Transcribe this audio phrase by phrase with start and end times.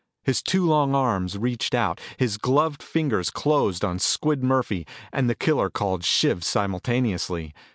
[0.23, 2.01] His two long arms reached out.
[2.17, 7.53] His gloved fingers closed on Squid Murphy and the killer called Shiv simultaneously.